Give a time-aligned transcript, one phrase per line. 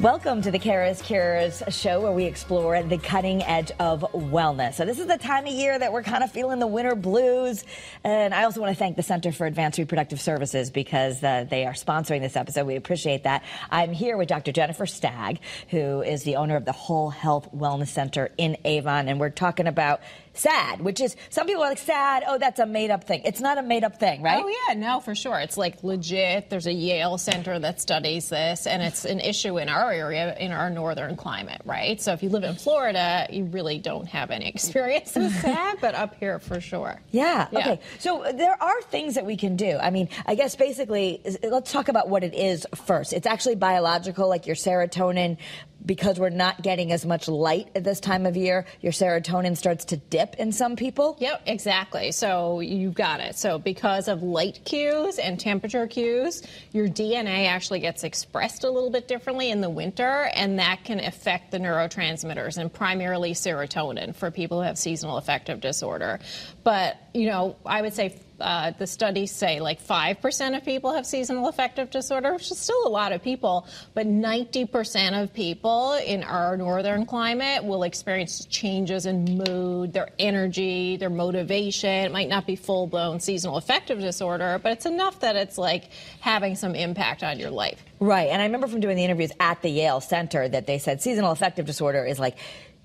[0.00, 4.74] Welcome to the Kara's Cures show where we explore the cutting edge of wellness.
[4.74, 7.64] So, this is the time of year that we're kind of feeling the winter blues.
[8.04, 11.66] And I also want to thank the Center for Advanced Reproductive Services because uh, they
[11.66, 12.64] are sponsoring this episode.
[12.64, 13.42] We appreciate that.
[13.72, 14.52] I'm here with Dr.
[14.52, 15.40] Jennifer Stagg,
[15.70, 19.08] who is the owner of the Whole Health Wellness Center in Avon.
[19.08, 20.00] And we're talking about
[20.38, 22.24] SAD, which is some people are like SAD.
[22.26, 23.22] Oh, that's a made up thing.
[23.24, 24.42] It's not a made up thing, right?
[24.44, 25.38] Oh yeah, no, for sure.
[25.38, 26.50] It's like legit.
[26.50, 30.52] There's a Yale center that studies this, and it's an issue in our area, in
[30.52, 32.00] our northern climate, right?
[32.00, 35.94] So if you live in Florida, you really don't have any experience with SAD, but
[35.94, 37.00] up here for sure.
[37.10, 37.48] Yeah.
[37.50, 37.58] yeah.
[37.58, 37.80] Okay.
[37.98, 39.76] So there are things that we can do.
[39.76, 43.12] I mean, I guess basically, let's talk about what it is first.
[43.12, 45.38] It's actually biological, like your serotonin
[45.84, 49.86] because we're not getting as much light at this time of year, your serotonin starts
[49.86, 51.16] to dip in some people?
[51.20, 52.12] Yep, exactly.
[52.12, 53.36] So you got it.
[53.36, 58.90] So because of light cues and temperature cues, your DNA actually gets expressed a little
[58.90, 64.30] bit differently in the winter, and that can affect the neurotransmitters and primarily serotonin for
[64.30, 66.20] people who have seasonal affective disorder.
[66.64, 71.06] But, you know, I would say uh, the studies say like 5% of people have
[71.06, 76.22] seasonal affective disorder, which is still a lot of people, but 90% of people in
[76.22, 81.90] our northern climate will experience changes in mood, their energy, their motivation.
[81.90, 85.90] It might not be full blown seasonal affective disorder, but it's enough that it's like
[86.20, 87.82] having some impact on your life.
[88.00, 88.28] Right.
[88.28, 91.32] And I remember from doing the interviews at the Yale Center that they said seasonal
[91.32, 92.36] affective disorder is like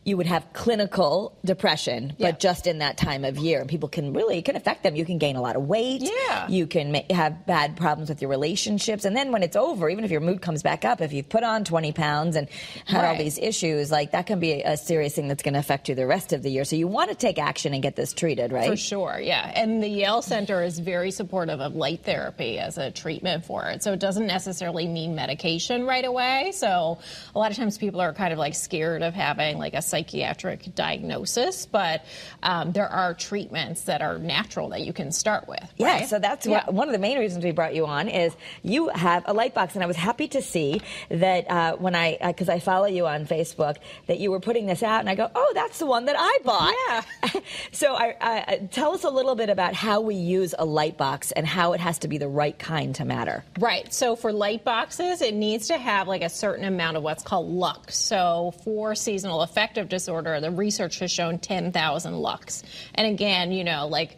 [0.05, 2.31] you would have clinical depression, but yeah.
[2.31, 3.63] just in that time of year.
[3.65, 4.95] People can really, it can affect them.
[4.95, 6.01] You can gain a lot of weight.
[6.01, 6.47] Yeah.
[6.49, 9.05] You can ma- have bad problems with your relationships.
[9.05, 11.43] And then when it's over, even if your mood comes back up, if you've put
[11.43, 12.49] on 20 pounds and
[12.85, 13.09] had right.
[13.09, 15.95] all these issues, like that can be a serious thing that's going to affect you
[15.95, 16.65] the rest of the year.
[16.65, 18.69] So you want to take action and get this treated, right?
[18.69, 19.53] For sure, yeah.
[19.55, 23.83] And the Yale Center is very supportive of light therapy as a treatment for it.
[23.83, 26.51] So it doesn't necessarily mean medication right away.
[26.53, 26.99] So
[27.33, 30.73] a lot of times people are kind of like scared of having like a psychiatric
[30.73, 32.03] diagnosis, but
[32.41, 35.61] um, there are treatments that are natural that you can start with.
[35.61, 36.01] Right?
[36.01, 36.65] Yeah, so that's yeah.
[36.65, 39.53] What, one of the main reasons we brought you on is you have a light
[39.53, 42.87] box, and I was happy to see that uh, when I because uh, I follow
[42.87, 43.77] you on Facebook
[44.07, 46.39] that you were putting this out, and I go, oh, that's the one that I
[46.43, 46.73] bought.
[46.87, 47.41] Yeah.
[47.71, 51.31] so I, I, tell us a little bit about how we use a light box
[51.31, 53.43] and how it has to be the right kind to matter.
[53.59, 53.93] Right.
[53.93, 57.47] So for light boxes, it needs to have like a certain amount of what's called
[57.47, 57.95] lux.
[57.95, 62.63] So for seasonal affective disorder, the research has shown 10,000 lux.
[62.95, 64.17] And again, you know, like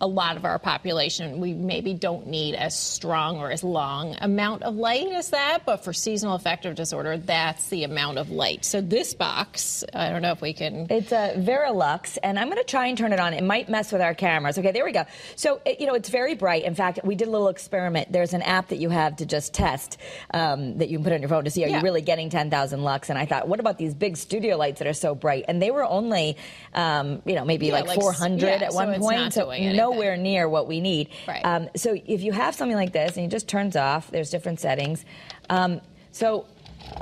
[0.00, 4.62] a lot of our population, we maybe don't need as strong or as long amount
[4.62, 8.64] of light as that, but for seasonal affective disorder, that's the amount of light.
[8.64, 10.86] So this box, I don't know if we can.
[10.90, 13.32] It's a Verilux, and I'm going to try and turn it on.
[13.32, 14.58] It might mess with our cameras.
[14.58, 15.04] Okay, there we go.
[15.34, 16.64] So it, you know, it's very bright.
[16.64, 18.12] In fact, we did a little experiment.
[18.12, 19.96] There's an app that you have to just test
[20.34, 21.78] um, that you can put on your phone to see are yeah.
[21.78, 23.08] you really getting 10,000 lux.
[23.08, 25.46] And I thought, what about these big studio lights that are so bright?
[25.48, 26.36] And they were only,
[26.74, 29.32] um, you know, maybe yeah, like, like 400 yeah, at one so point.
[29.32, 31.08] so no nowhere near what we need.
[31.26, 31.44] Right.
[31.44, 34.60] Um, so if you have something like this and it just turns off, there's different
[34.60, 35.04] settings.
[35.48, 35.80] Um,
[36.12, 36.46] so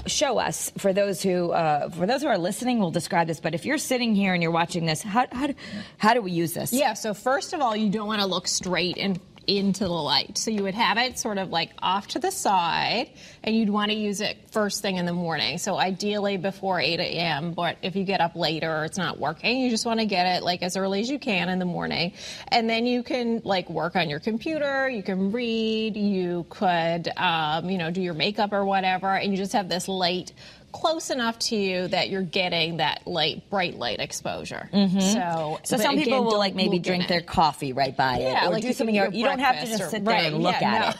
[0.06, 3.54] show us for those who uh, for those who are listening we'll describe this but
[3.54, 5.54] if you're sitting here and you're watching this how, how, do,
[5.98, 8.48] how do we use this yeah so first of all you don't want to look
[8.48, 10.38] straight and into the light.
[10.38, 13.10] So you would have it sort of like off to the side,
[13.42, 15.58] and you'd want to use it first thing in the morning.
[15.58, 19.70] So ideally before 8 a.m., but if you get up later it's not working, you
[19.70, 22.12] just want to get it like as early as you can in the morning.
[22.48, 27.68] And then you can like work on your computer, you can read, you could, um,
[27.68, 30.32] you know, do your makeup or whatever, and you just have this light
[30.74, 34.68] close enough to you that you're getting that light, bright light exposure.
[34.72, 34.98] Mm-hmm.
[34.98, 38.48] So, so some again, people will like maybe drink their coffee right by yeah, it,
[38.48, 38.94] or like do something.
[38.94, 40.88] You don't have to just sit there right, and look yeah, at no.
[40.88, 40.96] it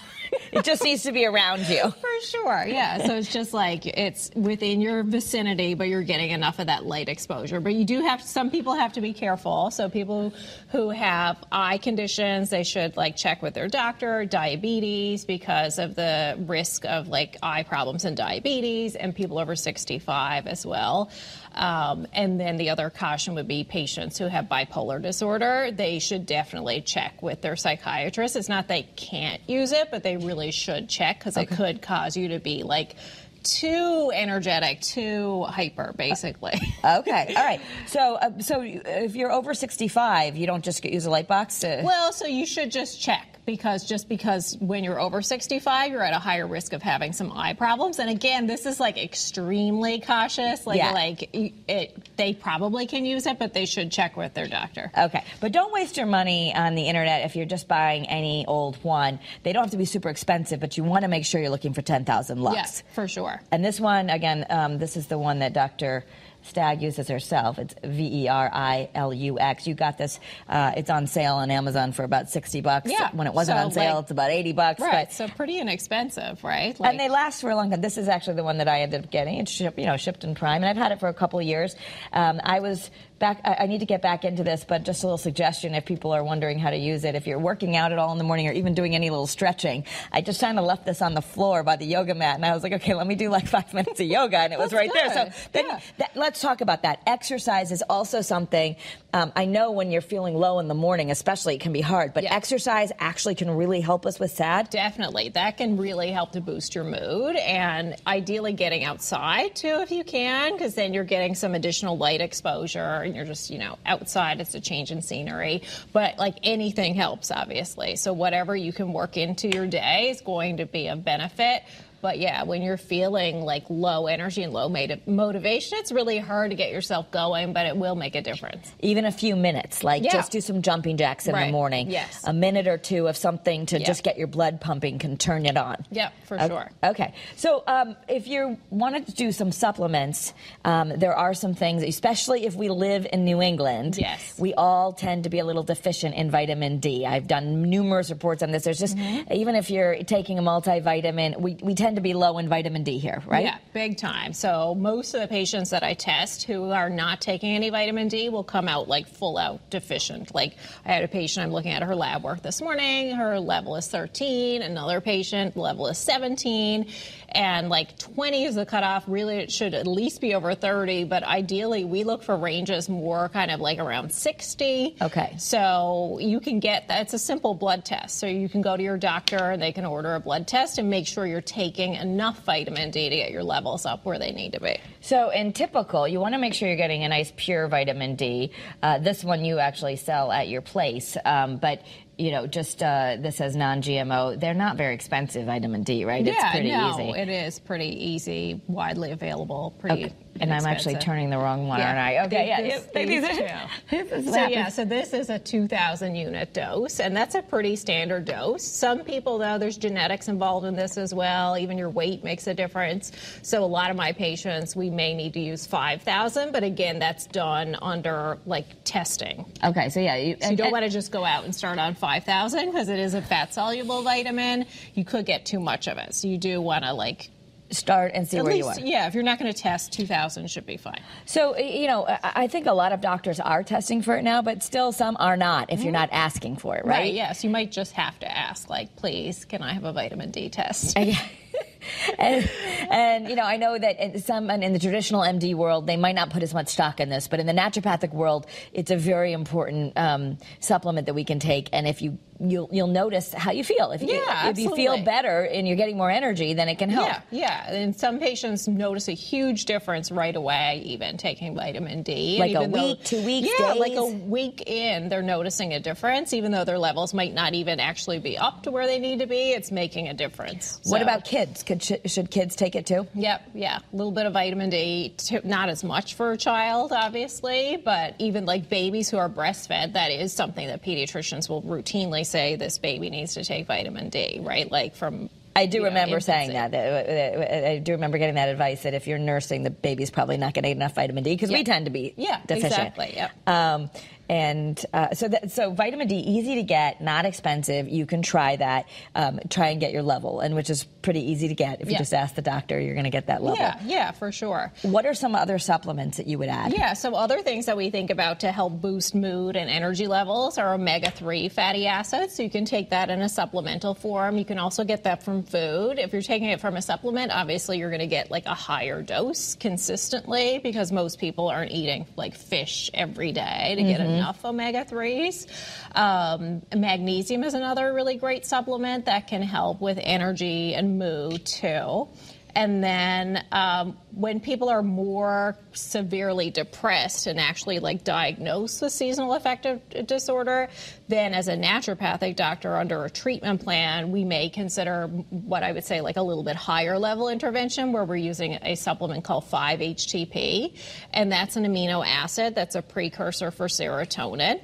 [0.52, 1.90] it just needs to be around you.
[2.00, 3.06] For sure, yeah.
[3.06, 7.08] So it's just like it's within your vicinity, but you're getting enough of that light
[7.08, 7.60] exposure.
[7.60, 9.70] But you do have some people have to be careful.
[9.70, 10.32] So people
[10.70, 16.36] who have eye conditions, they should like check with their doctor, diabetes because of the
[16.46, 21.10] risk of like eye problems and diabetes, and people over 65 as well.
[21.54, 25.70] Um, and then the other caution would be patients who have bipolar disorder.
[25.72, 28.36] They should definitely check with their psychiatrist.
[28.36, 31.52] It's not they can't use it, but they really should check because okay.
[31.52, 32.96] it could cause you to be like
[33.44, 36.54] too energetic, too hyper, basically.
[36.84, 37.60] okay, all right.
[37.86, 41.60] So, uh, so if you're over 65, you don't just use a light box.
[41.60, 41.82] To...
[41.84, 46.14] Well, so you should just check because just because when you're over 65, you're at
[46.14, 47.98] a higher risk of having some eye problems.
[47.98, 50.66] And again, this is like extremely cautious.
[50.66, 50.92] Like, Yeah.
[50.92, 54.90] like it, they probably can use it, but they should check with their doctor.
[54.96, 58.76] Okay, but don't waste your money on the internet if you're just buying any old
[58.82, 59.18] one.
[59.42, 61.74] They don't have to be super expensive, but you want to make sure you're looking
[61.74, 62.56] for 10,000 lux.
[62.56, 63.40] Yes, for sure.
[63.50, 66.04] And this one, again, um, this is the one that Dr.
[66.44, 67.58] Stagg uses herself.
[67.58, 69.66] It's V E R I L U X.
[69.66, 70.20] You got this.
[70.48, 72.90] Uh, it's on sale on Amazon for about sixty bucks.
[72.90, 74.80] Yeah, When it wasn't so, on sale, like- it's about eighty bucks.
[74.80, 76.78] Right, But, so pretty inexpensive, right?
[76.80, 77.80] and they last for a long time.
[77.80, 79.38] This is actually the one that I ended up getting.
[79.38, 81.46] It's shipped, you know, shipped in Prime, and I've had it for a couple of
[81.46, 81.74] years.
[82.12, 83.40] Um, I was back.
[83.44, 86.12] I, I need to get back into this, but just a little suggestion if people
[86.12, 87.14] are wondering how to use it.
[87.14, 89.84] If you're working out at all in the morning, or even doing any little stretching,
[90.12, 92.52] I just kind of left this on the floor by the yoga mat, and I
[92.54, 94.90] was like, okay, let me do like five minutes of yoga, and it was right
[94.92, 95.08] there.
[95.12, 95.80] So then, Yeah.
[95.98, 97.00] that, let's talk about that.
[97.06, 98.76] Exercise is also something.
[99.12, 102.14] Um, I know when you're feeling low in the morning, especially, it can be hard,
[102.14, 102.34] but Yeah.
[102.34, 104.70] exercise actually can really help us with SAD.
[104.70, 105.28] Definitely.
[105.30, 110.02] That can really help to boost your mood and ideally getting outside too if you
[110.02, 114.40] can because then you're getting some additional light exposure and you're just, you know, outside
[114.40, 115.62] it's a change in scenery.
[115.92, 117.96] But like anything helps obviously.
[117.96, 121.62] So whatever you can work into your day is going to be a benefit.
[122.04, 126.50] But yeah, when you're feeling like low energy and low moti- motivation, it's really hard
[126.50, 128.70] to get yourself going, but it will make a difference.
[128.80, 130.12] even a few minutes, like Yeah.
[130.12, 131.90] just do some jumping jacks in the morning.
[131.90, 132.20] Yes.
[132.24, 133.86] A minute or two of something to Yeah.
[133.86, 135.76] just get your blood pumping can turn it on.
[135.90, 136.48] Yeah, for Okay.
[136.48, 136.70] sure.
[136.84, 137.14] Okay.
[137.36, 140.34] So um, if you wanted to do some supplements,
[140.66, 143.96] um, there are some things, especially if we live in New England.
[143.98, 144.34] Yes.
[144.38, 147.06] We all tend to be a little deficient in vitamin D.
[147.06, 148.64] I've done numerous reports on this.
[148.64, 149.32] There's just, Mm-hmm.
[149.32, 152.98] even if you're taking a multivitamin, we, we tend to be low in vitamin D
[152.98, 153.44] here, right?
[153.44, 154.32] Yeah, big time.
[154.32, 158.28] So most of the patients that I test who are not taking any vitamin D
[158.28, 160.34] will come out like full out deficient.
[160.34, 163.14] Like I had a patient, I'm looking at her lab work this morning.
[163.14, 164.62] Her level is 13.
[164.62, 166.86] Another patient level is 17.
[167.30, 169.04] And like 20 is the cutoff.
[169.08, 171.04] Really, it should at least be over 30.
[171.04, 174.96] But ideally, we look for ranges more kind of like around 60.
[175.02, 175.34] Okay.
[175.38, 177.02] So you can get that.
[177.02, 178.18] It's a simple blood test.
[178.18, 180.88] So you can go to your doctor and they can order a blood test and
[180.88, 184.52] make sure you're taking enough vitamin D to get your levels up where they need
[184.52, 184.78] to be.
[185.00, 188.50] So, in typical, you want to make sure you're getting a nice pure vitamin D.
[188.82, 191.82] Uh, this one you actually sell at your place, um, but
[192.18, 194.38] you know, just uh, this says non-GMO.
[194.38, 196.26] They're not very expensive vitamin D, right?
[196.26, 197.20] it's pretty no, easy.
[197.20, 200.04] it is pretty easy, widely available, pretty.
[200.06, 200.14] Okay.
[200.40, 202.24] And I'm actually turning the wrong one, Yeah, aren't I?
[202.26, 202.62] Okay, these- yeah.
[202.62, 203.96] these- yeah, these these- two.
[204.12, 207.76] this is So yeah, so this is a 2,000 unit dose, and that's a pretty
[207.76, 208.64] standard dose.
[208.64, 211.56] Some people, though, there's genetics involved in this as well.
[211.56, 213.12] Even your weight makes a difference.
[213.42, 217.26] So a lot of my patients, we may need to use 5,000, but again, that's
[217.28, 219.44] done under like testing.
[219.62, 221.94] Okay, so yeah, you, So you don't want to just go out and start on
[222.04, 224.66] 5,000 because it is a fat soluble vitamin.
[224.92, 226.14] You could get too much of it.
[226.14, 227.30] So you do want to like
[227.70, 228.86] start and see at where least you are.
[228.86, 229.06] yeah.
[229.06, 231.00] If you're not going to test, 2,000 should be fine.
[231.24, 234.42] So, you know, I I think a lot of doctors are testing for it now,
[234.42, 236.26] but still some are not if you're not mm-hmm.
[236.26, 237.10] asking for it, right?
[237.10, 240.50] Yes, you might just have to ask, like, please, can I have a vitamin D
[240.50, 240.98] test?
[242.18, 242.50] and,
[242.90, 245.96] and you know, I know that in some and in the traditional MD world, they
[245.96, 248.96] might not put as much stock in this, but in the naturopathic world, it's a
[248.96, 251.68] very important um, supplement that we can take.
[251.72, 253.92] And if you you'll you'll notice how you feel.
[253.92, 256.90] If you Yeah, if you feel better and you're getting more energy, then it can
[256.90, 257.06] help.
[257.06, 257.72] Yeah, yeah.
[257.72, 262.38] And some patients notice a huge difference right away, even taking vitamin D.
[262.40, 265.72] Like And a even though- week, two weeks, Yeah, like a week in, they're noticing
[265.74, 268.98] a difference, even though their levels might not even actually be up to where they
[268.98, 269.52] need to be.
[269.52, 270.80] It's making a difference.
[270.84, 271.62] What So- about kids?
[271.80, 273.06] Could should kids take it too?
[273.14, 273.78] Yep, yeah.
[273.92, 278.44] A little bit of vitamin D, not as much for a child, obviously, but even
[278.46, 283.10] like babies who are breastfed, that is something that pediatricians will routinely say this baby
[283.10, 284.70] needs to take vitamin D, right?
[284.70, 285.30] Like from.
[285.56, 286.72] I do you know, remember saying infancy.
[286.72, 287.06] that.
[287.48, 290.52] that- I do remember getting that advice that if you're nursing, the baby's probably not
[290.52, 292.72] getting enough vitamin D because we tend to be Yeah, deficient.
[292.72, 293.30] exactly, yep.
[293.46, 293.88] Um,
[294.28, 297.88] and uh, so, that, so vitamin D, easy to get, not expensive.
[297.88, 298.86] You can try that.
[299.14, 301.80] Um, try and get your level, and which is pretty easy to get.
[301.80, 301.98] If you Yeah.
[301.98, 303.58] just ask the doctor, you're going to get that level.
[303.58, 304.72] Yeah, yeah, for sure.
[304.82, 306.72] What are some other supplements that you would add?
[306.72, 310.56] Yeah, so other things that we think about to help boost mood and energy levels
[310.58, 312.34] are omega 3 fatty acids.
[312.36, 314.38] So you can take that in a supplemental form.
[314.38, 315.98] You can also get that from food.
[315.98, 319.02] If you're taking it from a supplement, obviously you're going to get like a higher
[319.02, 324.13] dose consistently because most people aren't eating like fish every day to get enough
[324.44, 325.46] omega 3s.
[325.94, 332.08] Um, magnesium is another really great supplement that can help with energy and mood too.
[332.54, 339.34] And then um, when people are more severely depressed and actually like diagnosed with seasonal
[339.34, 340.68] affective disorder,
[341.08, 345.84] then as a naturopathic doctor under a treatment plan, we may consider what I would
[345.84, 350.78] say like a little bit higher level intervention where we're using a supplement called 5-HTP.
[351.12, 354.60] And that's an amino acid that's a precursor for serotonin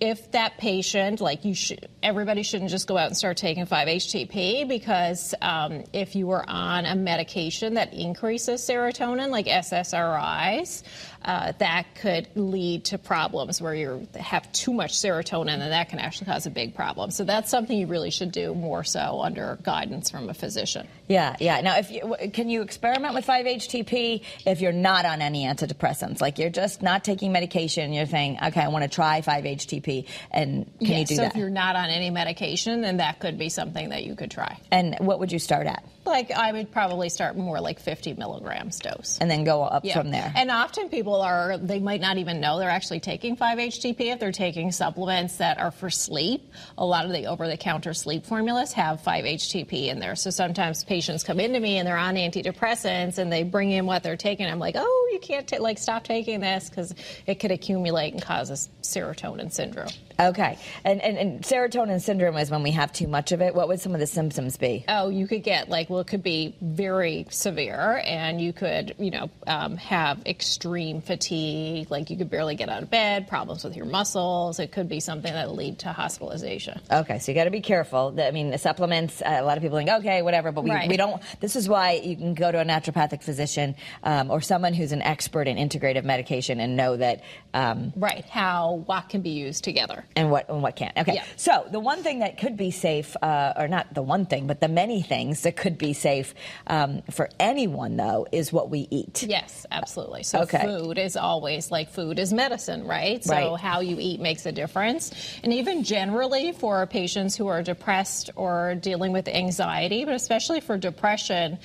[0.00, 4.68] if that patient, like you should, everybody shouldn't just go out and start taking 5-HTP
[4.68, 10.82] because um, if you were on a medication that increases serotonin, like SSRIs,
[11.24, 15.98] uh, that could lead to problems where you have too much serotonin, and that can
[15.98, 17.10] actually cause a big problem.
[17.10, 20.86] So that's something you really should do more so under guidance from a physician.
[21.08, 21.60] Yeah, yeah.
[21.60, 26.20] Now, if you, can you experiment with 5-HTP if you're not on any antidepressants?
[26.20, 29.87] Like you're just not taking medication, you're saying, okay, I want to try 5-HTP,
[30.30, 31.32] and can yes, you do so that?
[31.32, 34.58] if you're not on any medication, then that could be something that you could try.
[34.70, 35.84] And what would you start at?
[36.08, 39.18] Like I would probably start more like 50 milligrams dose.
[39.20, 39.98] And then go up Yeah.
[39.98, 40.32] from there.
[40.34, 44.32] And often people are, they might not even know they're actually taking 5-HTP if they're
[44.32, 46.50] taking supplements that are for sleep.
[46.78, 50.16] A lot of the over-the-counter sleep formulas have 5-HTP in there.
[50.16, 54.02] So sometimes patients come into me and they're on antidepressants and they bring in what
[54.02, 54.46] they're taking.
[54.46, 56.94] I'm like, oh, you can't, ta- like, stop taking this because
[57.26, 59.88] it could accumulate and cause a serotonin syndrome.
[60.20, 60.58] Okay.
[60.84, 63.54] And, and, and serotonin syndrome is when we have too much of it.
[63.54, 64.84] What would some of the symptoms be?
[64.88, 69.12] Oh, you could get like, well, it could be very severe, and you could, you
[69.12, 73.76] know, um, have extreme fatigue, like you could barely get out of bed, problems with
[73.76, 74.58] your muscles.
[74.58, 76.80] It could be something that lead to hospitalization.
[76.90, 78.14] Okay, so you got to be careful.
[78.18, 79.22] I mean, the supplements.
[79.22, 80.88] Uh, a lot of people think, okay, whatever, but we, Right.
[80.88, 81.22] we don't.
[81.40, 85.02] This is why you can go to a naturopathic physician um, or someone who's an
[85.02, 87.22] expert in integrative medication and know that
[87.54, 88.24] um, Right?
[88.24, 90.04] How what can be used together?
[90.16, 90.96] And what and what can't.
[90.96, 91.24] Okay, Yeah.
[91.36, 94.60] so the one thing that could be safe, uh, or not the one thing, but
[94.60, 96.34] the many things that could be safe
[96.66, 99.22] um, for anyone though is what we eat.
[99.28, 100.22] Yes, absolutely.
[100.24, 100.62] So Okay.
[100.64, 103.22] food is always like food is medicine, right?
[103.24, 103.60] So Right.
[103.60, 105.12] how you eat makes a difference.
[105.44, 110.76] And even generally for patients who are depressed or dealing with anxiety, but especially for
[110.76, 111.58] depression,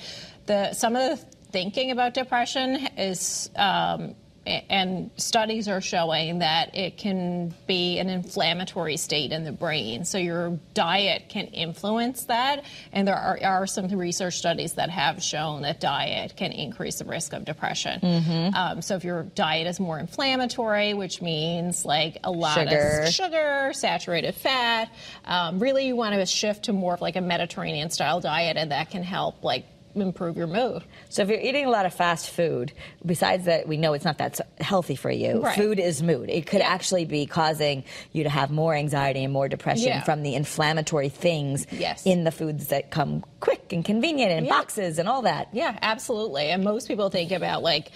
[0.46, 4.14] the some of the thinking about depression is um,
[4.46, 10.04] and studies are showing that it can be an inflammatory state in the brain.
[10.04, 12.64] So your diet can influence that.
[12.92, 17.04] And there are, are some research studies that have shown that diet can increase the
[17.04, 18.00] risk of depression.
[18.00, 18.54] Mm-hmm.
[18.54, 23.02] Um, so if your diet is more inflammatory, which means like a lot Sugar.
[23.04, 24.90] of sugar, saturated fat,
[25.24, 28.70] um, really you want to shift to more of like a Mediterranean style diet, and
[28.72, 29.66] that can help like
[30.02, 30.82] improve your mood.
[31.08, 32.72] So if you're eating a lot of fast food,
[33.04, 35.56] besides that we know it's not that healthy for you, Right.
[35.56, 36.30] food is mood.
[36.30, 36.68] It could Yeah.
[36.68, 40.02] actually be causing you to have more anxiety and more depression Yeah.
[40.02, 42.04] from the inflammatory things Yes.
[42.04, 44.50] in the foods that come quick and convenient and in Yeah.
[44.52, 45.48] boxes and all that.
[45.52, 46.50] Yeah, absolutely.
[46.50, 47.90] And most people think about like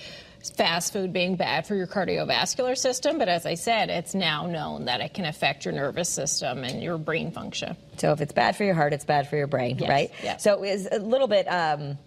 [0.57, 4.87] fast food being bad for your cardiovascular system, but as I said, it's now known
[4.87, 7.77] that it can affect your nervous system and your brain function.
[7.97, 10.11] So if it's bad for your heart, it's bad for your brain, Yes, right?
[10.23, 10.43] yes.
[10.43, 11.47] So it's a little bit.
[11.47, 11.99] Um,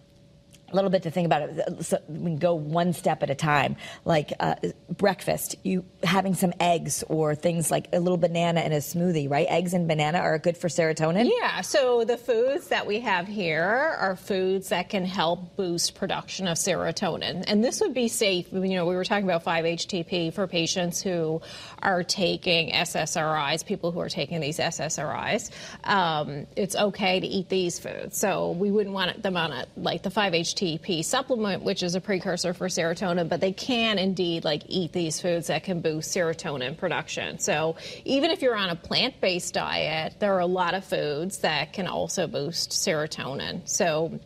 [0.72, 1.86] a little bit to think about it.
[1.86, 3.76] So we can go one step at a time.
[4.06, 4.56] Like uh,
[4.90, 9.48] breakfast, you having some eggs or things like a little banana in a smoothie, right?
[9.50, 11.30] Eggs and banana are good for serotonin.
[11.30, 16.48] Yeah, so the foods that we have here are foods that can help boost production
[16.48, 17.44] of serotonin.
[17.48, 18.52] And this would be safe.
[18.52, 21.42] You know, we were talking about 5-HTP for patients who
[21.82, 25.52] are taking SSRIs, people who are taking these SSRIs.
[25.84, 28.18] Um, it's okay to eat these foods.
[28.18, 30.61] So we wouldn't want them on a, like the 5-HTP
[31.04, 35.48] supplement, which is a precursor for serotonin, but they can indeed like eat these foods
[35.48, 37.40] that can boost serotonin production.
[37.40, 37.76] So
[38.06, 41.88] even if you're on a plant-based diet, there are a lot of foods that can
[41.88, 43.68] also boost serotonin.
[43.68, 44.20] So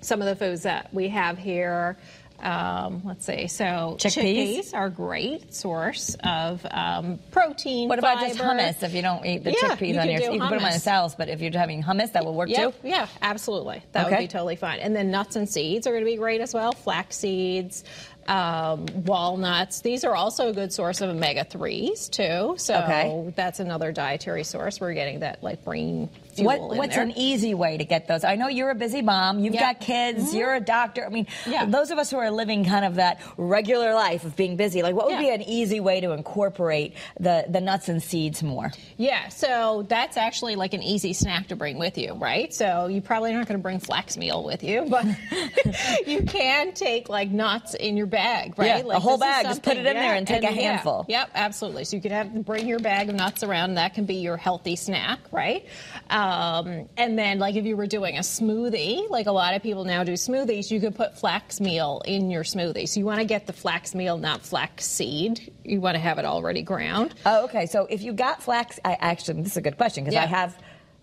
[0.00, 1.96] some of the foods that we have here.
[2.42, 3.46] Um, let's see.
[3.48, 4.74] So Chickpeas?
[4.74, 7.88] are a great source of um, protein.
[7.88, 8.82] What about just hummus?
[8.82, 10.72] If you don't eat the Yeah, chickpeas you on your, you can put them on
[10.72, 10.80] a hummus.
[10.80, 11.14] salad.
[11.18, 12.88] But if you're having hummus, that will work Yep, too.
[12.88, 13.82] Yeah, absolutely.
[13.92, 14.16] That Okay.
[14.16, 14.80] would be totally fine.
[14.80, 16.72] And then nuts and seeds are going to be great as well.
[16.72, 17.84] Flax seeds,
[18.28, 19.80] um, walnuts.
[19.80, 22.54] These are also a good source of omega threes too.
[22.58, 23.32] So Okay.
[23.36, 24.80] that's another dietary source.
[24.80, 26.08] We're getting that like brain
[26.40, 27.04] fuel What, what's there.
[27.04, 28.24] an easy way to get those?
[28.24, 29.38] I know you're a busy mom.
[29.40, 29.72] You've Yeah.
[29.72, 29.78] Mm-hmm.
[29.78, 30.34] got kids.
[30.34, 31.04] You're a doctor.
[31.06, 31.66] I mean, Yeah.
[31.66, 34.94] those of us who are living kind of that regular life of being busy, like
[34.94, 35.20] what would Yeah.
[35.20, 38.72] be an easy way to incorporate the, the nuts and seeds more?
[38.96, 42.52] Yeah, so that's actually like an easy snack to bring with you, right?
[42.52, 45.04] So you probably aren't going to bring flax meal with you, but
[46.06, 48.84] you can take like nuts in your bag, right?
[48.84, 49.46] Yeah, a whole bag.
[49.46, 51.04] Just put it in there and take a yeah, handful.
[51.08, 51.84] Yep, absolutely.
[51.84, 53.74] So you could have bring your bag of nuts around.
[53.74, 55.64] That can be your healthy snack, right?
[56.08, 59.62] Um, Um, and then, like, if you were doing a smoothie, like a lot of
[59.62, 62.88] people now do smoothies, you could put flax meal in your smoothie.
[62.88, 65.52] So you want to get the flax meal, not flax seed.
[65.64, 67.14] You want to have it already ground.
[67.26, 67.66] Oh, okay.
[67.66, 70.22] So if you got flax, I actually this is a good question because Yeah.
[70.24, 70.56] I have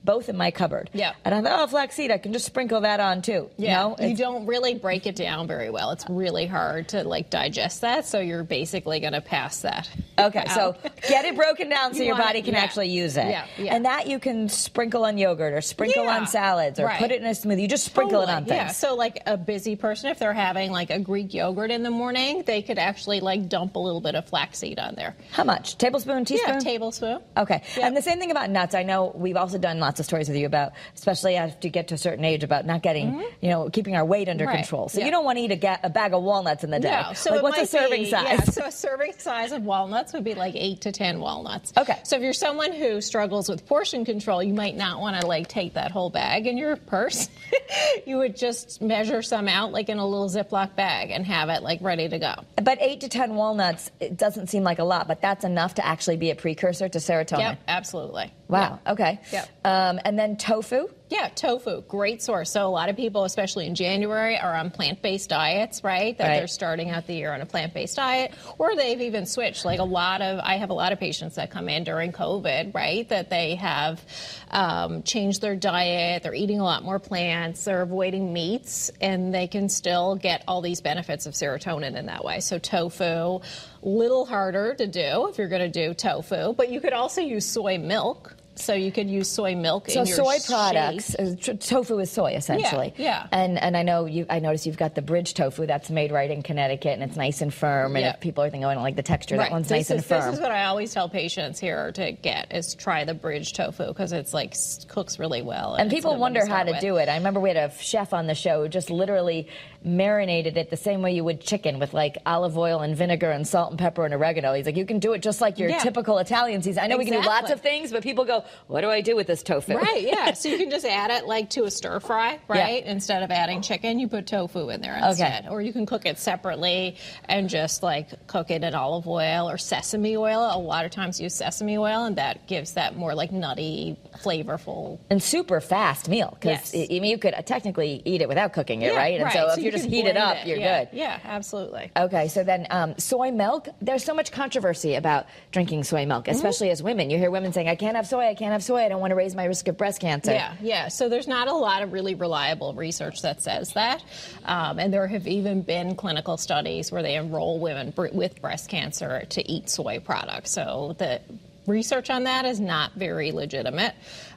[0.07, 0.89] both in my cupboard.
[0.93, 1.13] Yeah.
[1.23, 3.51] And I thought, oh, flaxseed, I can just sprinkle that on too.
[3.57, 3.95] Yeah, No?
[3.99, 5.91] you don't really break it down very well.
[5.91, 9.87] It's really hard to like digest that, so you're basically going to pass that.
[10.19, 10.75] Okay, so
[11.07, 12.61] get it broken down so You your body it- can yeah.
[12.61, 13.27] actually use it.
[13.27, 13.75] Yeah, yeah.
[13.75, 16.97] And that you can sprinkle on yogurt or sprinkle Yeah, on salads or right.
[16.97, 17.61] put it in a smoothie.
[17.61, 18.55] You just sprinkle it on things.
[18.57, 21.91] Yeah, so like a busy person, if they're having like a Greek yogurt in the
[21.91, 25.15] morning, they could actually like dump a little bit of flaxseed on there.
[25.33, 25.77] How much?
[25.77, 26.53] Tablespoon, teaspoon?
[26.55, 27.19] Yeah, tablespoon.
[27.37, 27.61] Okay.
[27.75, 27.85] Yep.
[27.85, 28.73] And the same thing about nuts.
[28.73, 31.87] I know we've also done lots of stories with you about, especially after you get
[31.89, 34.53] to a certain age, about not getting, you know, keeping our weight under Mm-hmm.
[34.53, 34.57] Right.
[34.63, 34.87] control.
[34.89, 35.05] So Yeah.
[35.05, 36.89] you don't want to eat a, ga- a bag of walnuts in the day.
[36.89, 38.23] No, so like what's a serving be- size?
[38.23, 41.73] Yeah, so a serving size of walnuts would be like eight to ten walnuts.
[41.77, 41.99] Okay.
[42.03, 45.47] So if you're someone who struggles with portion control, you might not want to like
[45.47, 47.29] take that whole bag in your purse.
[48.05, 51.63] you would just measure some out like in a little Ziploc bag and have it
[51.63, 52.33] like ready to go.
[52.61, 55.85] But eight to ten walnuts, it doesn't seem like a lot, but that's enough to
[55.85, 57.39] actually be a precursor to serotonin.
[57.39, 58.33] Yep, absolutely.
[58.47, 58.79] Wow.
[58.87, 59.19] Okay.
[59.31, 59.45] Yeah.
[59.65, 60.87] Um, and then tofu.
[61.09, 62.51] Yeah, tofu, great source.
[62.51, 66.17] So a lot of people, especially in January, are on plant-based diets, right?
[66.17, 66.37] That Right.
[66.39, 69.63] they're starting out the year on a plant-based diet, or they've even switched.
[69.63, 72.75] Like a lot of, I have a lot of patients that come in during COVID,
[72.75, 73.07] right?
[73.07, 74.03] That they have
[74.51, 79.47] um, changed their diet, they're eating a lot more plants, they're avoiding meats, and they
[79.47, 82.41] can still get all these benefits of serotonin in that way.
[82.41, 83.39] So tofu,
[83.81, 87.45] little harder to do if you're going to do tofu, but you could also use
[87.45, 88.35] soy milk.
[88.57, 92.33] So you could use soy milk So in your soy products, uh, tofu is soy
[92.33, 92.93] essentially.
[92.97, 93.23] yeah.
[93.23, 93.27] yeah.
[93.31, 94.25] And and I know you.
[94.29, 97.41] I notice you've got the bridge tofu that's made right in Connecticut, and it's nice
[97.41, 97.95] and firm.
[97.95, 98.13] And Yeah.
[98.13, 100.03] if people are thinking, oh, I don't like the texture, that one's this nice and
[100.05, 100.25] firm.
[100.31, 103.87] This is what I always tell patients here to get is try the bridge tofu
[103.87, 104.55] because it's like
[104.87, 105.75] cooks really well.
[105.75, 106.81] and it's people wonder how to with.
[106.81, 107.09] do it.
[107.09, 109.47] I remember we had a chef on the show who just literally
[109.87, 113.47] marinated it the same way you would chicken with like olive oil and vinegar and
[113.47, 114.53] salt and pepper and oregano.
[114.53, 115.79] He's like, you can do it just like your Yeah.
[115.79, 116.83] typical Italian season.
[116.83, 119.15] I know we can do lots of things, but people go, what do I do
[119.15, 119.75] with this tofu?
[119.77, 120.33] Right, yeah.
[120.37, 122.85] So you can just add it like to a stir fry, right?
[122.85, 125.47] Instead of adding chicken, you put tofu in there instead.
[125.49, 129.57] Or you can cook it separately and just like cook it in olive oil or
[129.57, 130.39] sesame oil.
[130.53, 134.99] A lot of times use sesame oil, and that gives that more like nutty, flavorful.
[135.09, 136.89] and super fast meal because Yes.
[136.91, 139.19] I mean you could technically eat it without cooking it, Yeah, right?
[139.21, 140.85] And so if you, can just heat it up, you're yeah.
[140.85, 140.97] good.
[140.97, 141.91] Yeah, absolutely.
[141.95, 143.67] Okay, so then um, soy milk.
[143.81, 146.35] There's so much controversy about drinking soy milk, Mm-hmm.
[146.35, 147.09] especially as women.
[147.09, 148.27] You hear women saying, "I can't have soy.
[148.27, 148.83] I can't have soy.
[148.85, 150.87] I don't want to raise my risk of breast cancer." Yeah, yeah.
[150.87, 154.03] So there's not a lot of really reliable research that says that.
[154.45, 158.69] Um, and there have even been clinical studies where they enroll women br- with breast
[158.69, 160.51] cancer to eat soy products.
[160.51, 161.21] So the
[161.65, 163.93] research on that is not very legitimate.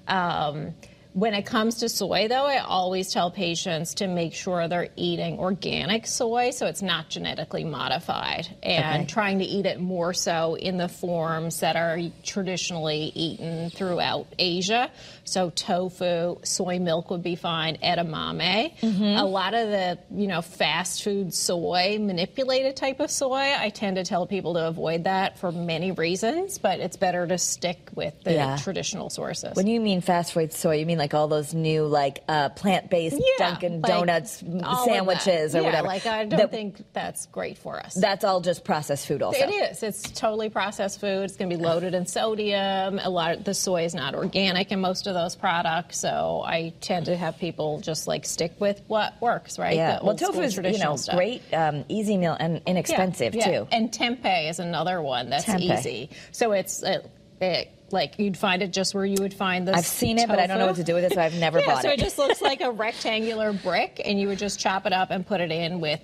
[0.09, 0.75] Um,
[1.13, 5.39] when it comes to soy, though, I always tell patients to make sure they're eating
[5.41, 9.05] organic soy so it's not genetically modified and Okay.
[9.07, 14.91] trying to eat it more so in the forms that are traditionally eaten throughout Asia.
[15.25, 18.73] So tofu, soy milk would be fine, edamame.
[18.83, 23.97] A lot of the, you know, fast food soy, manipulated type of soy, I tend
[23.97, 28.15] to tell people to avoid that for many reasons, but it's better to stick with
[28.25, 28.57] the Yeah.
[28.57, 29.55] traditional sources.
[29.57, 33.17] When you mean fast food soy, you mean like all those new like uh, plant-based
[33.17, 34.85] Yeah, Dunkin' like Donuts all of that.
[34.85, 35.87] sandwiches or yeah, whatever.
[35.89, 37.95] Like I don't That- think that's great for us.
[37.95, 39.23] that's all just processed food.
[39.23, 39.83] Also, It is.
[39.83, 41.25] It's totally processed food.
[41.25, 42.99] It's going to be loaded in sodium.
[42.99, 45.99] A lot of the soy is not organic in most of those products.
[45.99, 49.77] So I tend to have people just like stick with what works, right?
[49.77, 50.01] Yeah.
[50.03, 51.17] Well, tofu is you traditional know stuff.
[51.17, 53.45] great, um, easy meal and inexpensive yeah.
[53.47, 53.69] too.
[53.73, 55.79] And tempeh is another one that's Tempeh.
[55.79, 56.11] easy.
[56.33, 57.07] So it's uh,
[57.41, 59.77] it, like you'd find it just where you would find this.
[59.77, 61.59] I've seen it, but I don't know what to do with it, so I've never
[61.61, 61.99] yeah, bought so it.
[61.99, 65.11] So it just looks like a rectangular brick, and you would just chop it up
[65.11, 66.01] and put it in with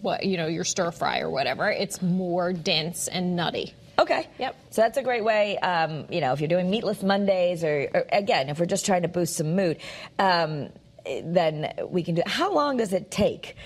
[0.00, 1.70] what you know your stir fry or whatever.
[1.70, 3.74] It's more dense and nutty.
[4.00, 4.26] Okay.
[4.38, 4.56] Yep.
[4.70, 8.06] So that's a great way, um, you know, if you're doing meatless Mondays or, or
[8.10, 9.78] again, if we're just trying to boost some mood,
[10.18, 10.70] um,
[11.04, 12.22] then we can do.
[12.26, 13.56] How long does it take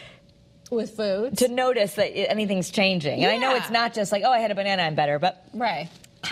[0.70, 1.38] with food.
[1.38, 3.22] to notice that anything's changing?
[3.22, 5.44] And I know it's not just like, oh, I had a banana, I'm better, but
[5.52, 5.88] right.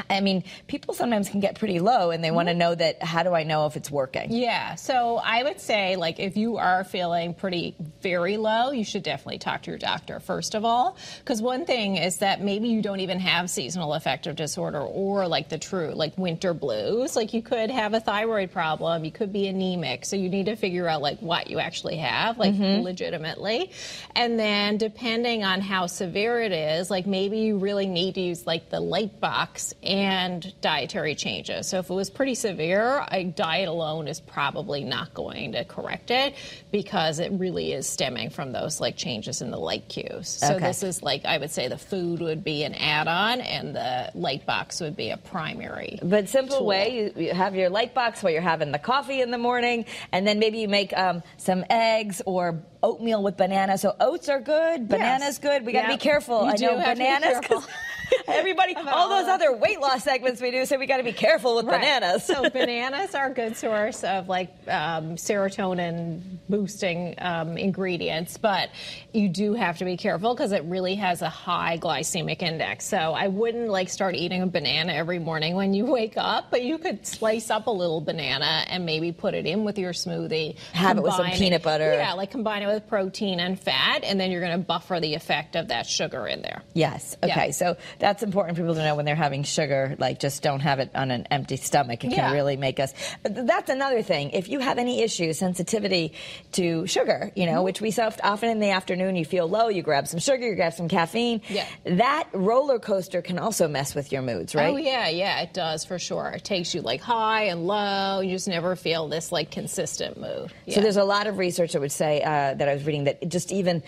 [0.08, 2.58] I mean, people sometimes can get pretty low and they want to mm-hmm.
[2.58, 4.32] know that how do I know if it's working?
[4.32, 4.74] Yeah.
[4.76, 9.38] So I would say, like, if you are feeling pretty very low, you should definitely
[9.38, 10.96] talk to your doctor, first of all.
[11.18, 15.48] Because one thing is that maybe you don't even have seasonal affective disorder or like
[15.48, 17.16] the true, like winter blues.
[17.16, 20.04] Like, you could have a thyroid problem, you could be anemic.
[20.04, 22.82] So you need to figure out, like, what you actually have, like, mm-hmm.
[22.82, 23.70] legitimately.
[24.14, 28.46] And then depending on how severe it is, like, maybe you really need to use,
[28.46, 31.68] like, the light box and dietary changes.
[31.68, 36.10] So if it was pretty severe, a diet alone is probably not going to correct
[36.10, 36.34] it
[36.70, 40.28] because it really is stemming from those like changes in the light cues.
[40.28, 40.66] So Okay.
[40.66, 44.46] this is like I would say the food would be an add-on and the light
[44.46, 45.98] box would be a primary.
[46.02, 46.66] But simple tool.
[46.66, 49.84] way, you, you have your light box while you're having the coffee in the morning,
[50.12, 53.78] and then maybe you make um, some eggs or oatmeal with banana.
[53.78, 55.64] So oats are good, bananas good.
[55.66, 55.98] We got to Yep.
[55.98, 56.44] be careful.
[56.44, 57.66] You I do know have to be bananas.
[58.28, 61.56] Everybody, all those other weight loss segments we do say we got to be careful
[61.56, 61.80] with Right.
[61.80, 62.24] bananas.
[62.24, 68.70] so bananas are a good source of like um, serotonin boosting um, ingredients, but
[69.12, 72.84] you do have to be careful because it really has a high glycemic index.
[72.86, 76.62] So I wouldn't like start eating a banana every morning when you wake up, but
[76.62, 80.56] you could slice up a little banana and maybe put it in with your smoothie.
[80.72, 81.92] Have it with some peanut butter.
[81.92, 85.14] Yeah, like combine it with protein and fat, and then you're going to buffer the
[85.14, 86.62] effect of that sugar in there.
[86.74, 87.16] Yes.
[87.22, 87.30] Yeah.
[87.32, 87.52] Okay.
[87.52, 89.94] So that's important for people to know when they're having sugar.
[89.96, 92.02] Like, just don't have it on an empty stomach.
[92.04, 92.92] It can really make us.
[93.22, 94.30] That's another thing.
[94.32, 96.12] If you have any issues, sensitivity
[96.52, 97.54] to sugar, you Mm-hmm.
[97.54, 100.46] know, which we so often in the afternoon, you feel low, you grab some sugar,
[100.48, 101.40] you grab some caffeine.
[101.48, 101.66] Yeah.
[101.84, 104.72] That roller coaster can also mess with your moods, right?
[104.72, 106.28] Oh yeah, yeah, it does for sure.
[106.34, 108.20] It takes you like high and low.
[108.20, 110.52] You just never feel this like consistent mood.
[110.68, 113.28] So there's a lot of research that would say uh, that I was reading that
[113.28, 113.82] just even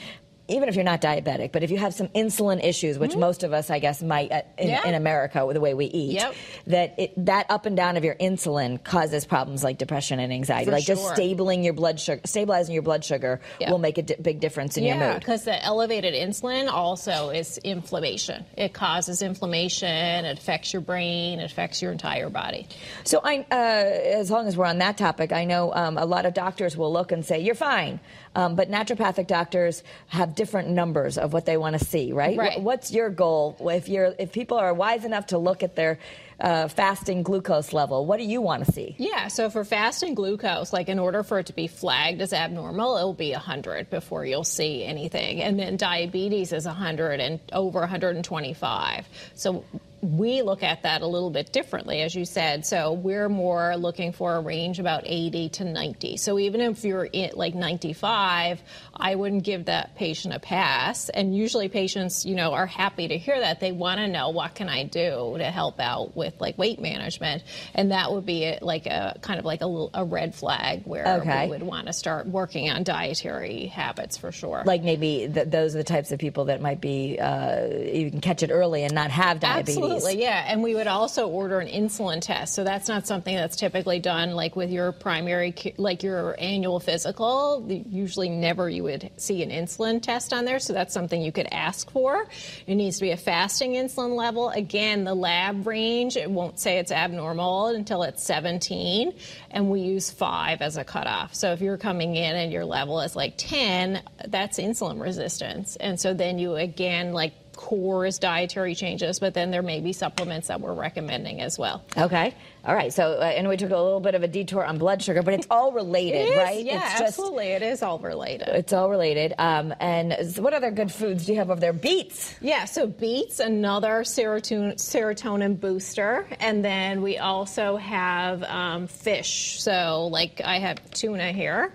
[0.48, 3.52] even if you're not diabetic, but if you have some insulin issues, which most of
[3.54, 4.68] us, I guess, might uh, in, Mm-hmm.
[4.70, 4.88] Yeah.
[4.88, 6.34] in America with the way we eat, Yep.
[6.66, 10.66] that it, that up and down of your insulin causes problems like depression and anxiety.
[10.66, 13.70] For like just stabilizing your blood sugar, stabilizing your blood sugar Yeah.
[13.70, 15.20] will make a di- big difference in your yeah, mood.
[15.20, 18.44] because the elevated insulin also is inflammation.
[18.56, 20.24] It causes inflammation.
[20.24, 21.40] It affects your brain.
[21.40, 22.66] It affects your entire body.
[23.04, 26.26] So, I, uh, as long as we're on that topic, I know um, a lot
[26.26, 28.00] of doctors will look and say you're fine,
[28.34, 32.36] um, but naturopathic doctors have different numbers of what they want to see, right?
[32.36, 32.58] Right.
[32.58, 33.56] Wh- What's your goal?
[33.60, 35.98] If you're, if people are wise enough to look at their
[36.40, 38.96] uh, fasting glucose level, what do you want to see?
[38.98, 42.96] Yeah, so for fasting glucose, like in order for it to be flagged as abnormal,
[42.96, 45.40] it'll be 100 before you'll see anything.
[45.40, 49.08] And then diabetes is 100 and over 125.
[49.34, 49.64] So
[50.04, 52.66] we look at that a little bit differently, as you said.
[52.66, 56.16] So we're more looking for a range about 80 to 90.
[56.18, 58.60] So even if you're at like 95,
[58.94, 61.08] I wouldn't give that patient a pass.
[61.08, 63.60] And usually patients, you know, are happy to hear that.
[63.60, 67.42] They want to know what can I do to help out with like weight management,
[67.74, 71.06] and that would be like a kind of like a, little- a red flag where
[71.20, 71.44] Okay.
[71.46, 74.62] we would want to start working on dietary habits for sure.
[74.66, 78.20] Like maybe th- those are the types of people that might be uh, you can
[78.20, 79.76] catch it early and not have diabetes.
[79.76, 80.44] Absolutely, yeah.
[80.46, 82.54] And we would also order an insulin test.
[82.54, 87.64] So that's not something that's typically done like with your primary, like your annual physical.
[87.68, 90.58] Usually, never you would see an insulin test on there.
[90.58, 92.26] So that's something you could ask for.
[92.66, 94.50] It needs to be a fasting insulin level.
[94.50, 99.12] Again, the lab range, it won't say it's abnormal until it's 17.
[99.50, 101.34] And we use five as a cutoff.
[101.34, 105.76] So if you're coming in and your level is like 10, that's insulin resistance.
[105.76, 109.92] And so then you again, like, core is dietary changes, but then there may be
[109.92, 111.82] supplements that we're recommending as well.
[111.96, 112.34] Okay.
[112.64, 112.92] All right.
[112.92, 115.34] So, uh, and we took a little bit of a detour on blood sugar, but
[115.34, 116.64] it's all related, It is, right?
[116.64, 117.48] Yeah, it's just, absolutely.
[117.48, 118.48] It is all related.
[118.48, 119.34] It's all related.
[119.38, 121.74] Um, and what other good foods do you have over there?
[121.74, 122.34] Beets.
[122.40, 126.26] Yeah, so beets, another serotonin, serotonin booster.
[126.40, 129.60] And then we also have um, fish.
[129.60, 131.72] So, like, I have tuna here.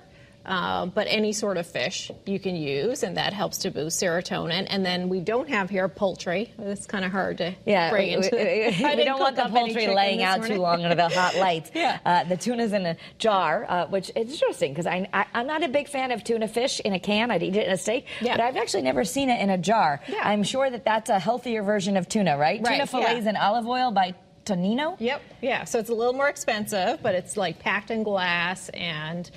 [0.50, 4.66] Uh, but any sort of fish you can use, and that helps to boost serotonin.
[4.70, 6.52] And then we don't have here poultry.
[6.58, 8.36] It's kind of hard to Yeah, bring we, into.
[8.36, 10.56] we- I we don't want the poultry laying out morning.
[10.58, 11.70] too long under the hot lights.
[11.76, 12.00] Yeah.
[12.04, 15.62] uh, the tuna's in a jar, uh, which is interesting because I, I, I'm not
[15.64, 17.30] a big fan of tuna fish in a can.
[17.30, 18.36] I'd eat it in a steak, Yeah.
[18.36, 20.02] but I've actually never seen it in a jar.
[20.08, 20.22] Yeah.
[20.24, 22.60] I'm sure that that's a healthier version of tuna, right?
[22.60, 23.30] Right, Tuna fillets yeah.
[23.30, 24.96] in olive oil by Tonino.
[25.00, 25.22] Yep.
[25.44, 25.64] Yeah.
[25.66, 29.30] So it's a little more expensive, but it's like packed in glass and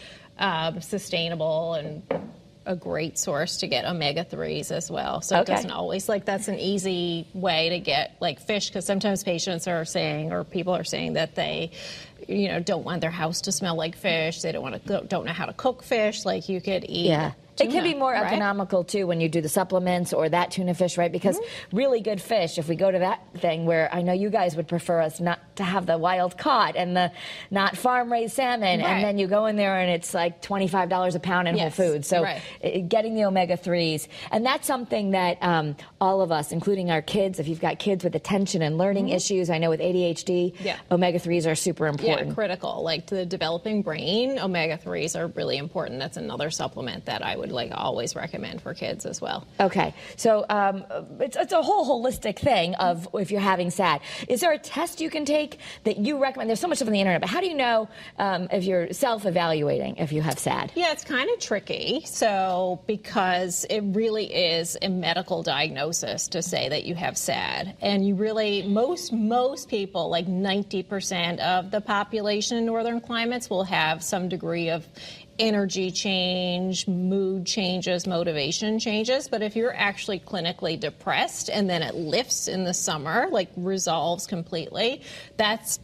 [0.43, 2.03] um, sustainable and
[2.67, 5.21] a great source to get omega 3s as well.
[5.21, 5.53] So Okay.
[5.53, 9.67] it doesn't always like that's an easy way to get like fish because sometimes patients
[9.67, 11.71] are saying or people are saying that they
[12.29, 15.01] you know don't want their house to smell like fish they don't want to go,
[15.03, 17.33] don't know how to cook fish like you could eat Yeah.
[17.61, 18.25] It can be more right?
[18.27, 21.13] economical too when you do the supplements or that tuna fish, right?
[21.13, 21.77] Because Mm-hmm.
[21.77, 24.69] really good fish, if we go to that thing where I know you guys would
[24.69, 27.11] prefer us not to have the wild caught and the
[27.51, 28.89] not farm raised salmon, Right.
[28.89, 31.57] and then you go in there and it's like twenty five dollars a pound in
[31.57, 32.09] Yes, Whole Foods.
[32.09, 32.41] So right.
[32.89, 37.39] getting the omega threes, and that's something that um, all of us, including our kids,
[37.39, 40.65] if you've got kids with attention and learning issues, I know with ADHD, Mm-hmm.
[40.67, 40.77] Yeah.
[40.91, 42.29] omega threes are super important.
[42.29, 42.83] Yeah, critical.
[42.83, 45.99] Like to the developing brain, omega threes are really important.
[46.01, 49.47] That's another supplement that I would like always recommend for kids as well.
[49.59, 50.85] Okay, so um,
[51.21, 54.01] it's, it's a whole holistic thing of if you're having SAD.
[54.29, 56.49] Is there a test you can take that you recommend?
[56.49, 58.93] There's so much stuff on the internet, but how do you know um, if you're
[58.93, 60.73] self-evaluating if you have SAD?
[60.75, 62.03] Yeah, it's kind of tricky.
[62.07, 68.07] So, because it really is a medical diagnosis to say that you have SAD, and
[68.07, 74.03] you really most most people, like 90% of the population in northern climates, will have
[74.03, 74.87] some degree of
[75.39, 79.29] energy change, mood changes, motivation changes.
[79.29, 84.27] But if you're actually clinically depressed and then it lifts in the summer, like resolves
[84.27, 85.03] completely,
[85.37, 85.81] that's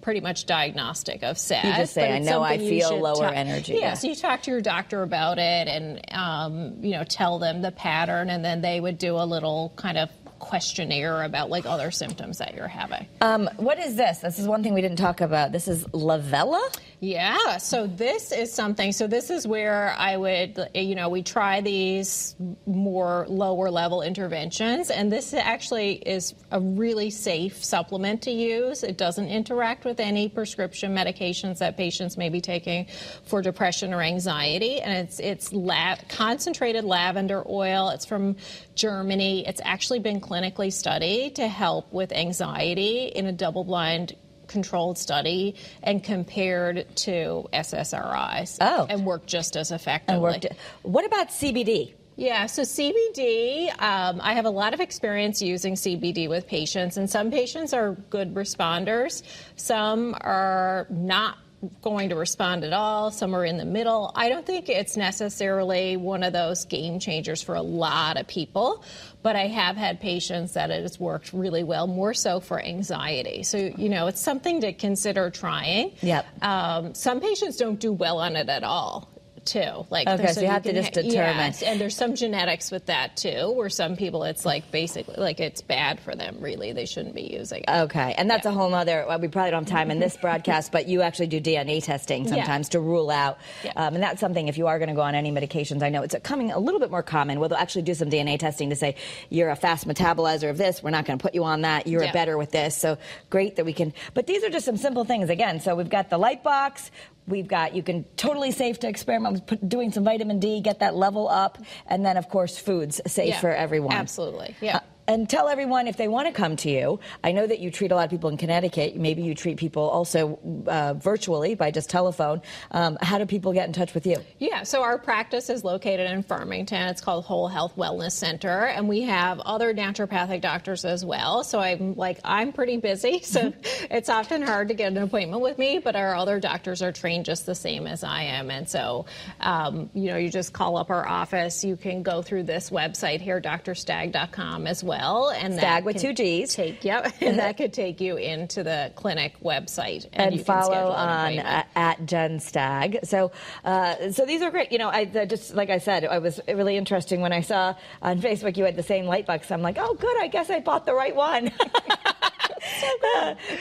[0.00, 1.64] pretty much diagnostic of SAD.
[1.64, 3.94] You just say, "I know I feel lower talk- energy." Yeah, Yeah.
[3.94, 7.72] so you talk to your doctor about it and um, you know tell them the
[7.72, 10.08] pattern, and then they would do a little kind of
[10.38, 13.06] questionnaire about like other symptoms that you're having.
[13.20, 14.18] Um, what is this?
[14.18, 15.50] This is one thing we didn't talk about.
[15.52, 16.60] This is Lavela.
[17.00, 18.90] Yeah, so this is something.
[18.90, 22.34] So this is where I would, you know, we try these
[22.66, 28.82] more lower level interventions, and this actually is a really safe supplement to use.
[28.82, 32.88] It doesn't interact with any prescription medications that patients may be taking
[33.26, 37.90] for depression or anxiety, and it's it's la- concentrated lavender oil.
[37.90, 38.34] It's from
[38.74, 39.46] Germany.
[39.46, 44.16] It's actually been clinically studied to help with anxiety in a double-blind
[44.48, 48.58] controlled study and compared to SSRIs.
[48.60, 48.86] Oh.
[48.88, 50.14] And worked just as effectively.
[50.14, 50.46] And worked.
[50.82, 51.94] What about CBD?
[52.16, 57.08] Yeah, so CBD, um, I have a lot of experience using CBD with patients, and
[57.08, 59.22] some patients are good responders.
[59.54, 61.38] Some are not
[61.82, 63.10] going to respond at all.
[63.10, 64.12] Some are in the middle.
[64.14, 68.84] I don't think it's necessarily one of those game changers for a lot of people,
[69.22, 73.42] but I have had patients that it has worked really well, more so for anxiety.
[73.42, 75.92] So, you know, it's something to consider trying.
[76.00, 76.26] Yep.
[76.42, 79.08] Um, some patients don't do well on it at all.
[79.48, 81.36] Too like Okay, there's- so you have to just ha- determine.
[81.46, 85.40] Yes, and there's some genetics with that too, where some people it's like basically like
[85.40, 86.36] it's bad for them.
[86.40, 87.70] Really, they shouldn't be using it.
[87.70, 89.04] Okay, and that's a whole other.
[89.08, 92.28] Well, we probably don't have time in this broadcast, but you actually do DNA testing
[92.28, 93.72] sometimes to rule out, Yeah.
[93.76, 94.48] um, and that's something.
[94.48, 96.80] If you are going to go on any medications, I know it's coming a little
[96.80, 97.40] bit more common.
[97.40, 98.96] Where they'll actually do some DNA testing to say
[99.30, 100.82] you're a fast metabolizer of this.
[100.82, 101.86] We're not going to put you on that.
[101.86, 102.12] You're Yeah.
[102.12, 102.76] better with this.
[102.76, 102.98] So
[103.30, 103.94] great that we can.
[104.14, 105.30] But these are just some simple things.
[105.30, 106.90] Again, so we've got the light box.
[107.28, 110.96] We've got you can totally safe to experiment with doing some vitamin D, get that
[110.96, 113.92] level up, and then of course foods safe Yeah, for everyone.
[113.92, 114.78] absolutely, yeah.
[114.78, 117.00] Uh, and tell everyone if they want to come to you.
[117.24, 118.94] I know that you treat a lot of people in Connecticut.
[118.94, 122.42] Maybe you treat people also uh, virtually by just telephone.
[122.70, 124.18] Um, how do people get in touch with you?
[124.38, 126.88] Yeah, so our practice is located in Farmington.
[126.88, 131.42] It's called Whole Health Wellness Center, and we have other naturopathic doctors as well.
[131.42, 133.54] So I'm like I'm pretty busy, so
[133.90, 135.78] it's often hard to get an appointment with me.
[135.78, 139.06] But our other doctors are trained just the same as I am, and so
[139.40, 141.64] um, you know you just call up our office.
[141.64, 146.12] You can go through this website here, drstagg.com as well, and that Stagg with two
[146.12, 146.54] Gs.
[146.54, 150.46] Take yep, and that could take you into the clinic website, and, and you can
[150.46, 153.00] follow on uh, at Jen Stagg.
[153.04, 153.32] So,
[153.64, 154.72] uh, so these are great.
[154.72, 157.74] You know, I uh, just like I said, it was really interesting when I saw
[158.02, 159.50] on Facebook you had the same light box.
[159.50, 160.16] I'm like, oh, good.
[160.20, 161.52] I guess I bought the right one.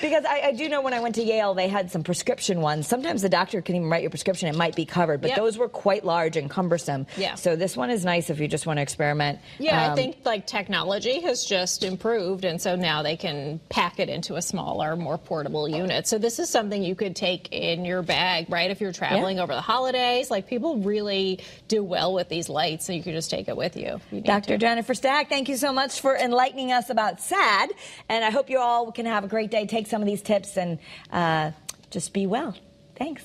[0.02, 2.88] Because I, I do know when I went to Yale, they had some prescription ones.
[2.88, 5.38] Sometimes the doctor can even write your prescription; it might be covered, but Yep.
[5.38, 7.08] those were quite large and cumbersome.
[7.18, 7.36] Yeah.
[7.36, 9.40] So this one is nice if you just want to experiment.
[9.60, 14.00] Yeah, I Um, think like technology has just improved, and so now they can pack
[14.00, 16.08] it into a smaller, more portable unit.
[16.08, 18.70] So this is something you could take in your bag, right?
[18.72, 19.44] If you're traveling Yeah.
[19.44, 23.30] over the holidays, like people really do well with these lights, so you can just
[23.30, 24.00] take it with you.
[24.12, 24.50] you Dr.
[24.54, 24.58] to.
[24.58, 27.72] Jennifer Stagg, thank you so much for enlightening us about SAD.
[28.10, 29.66] And I hope you all can and have a great day.
[29.66, 30.80] Take some of these tips and
[31.12, 31.52] uh,
[31.90, 32.56] just be well.
[32.96, 33.24] Thanks.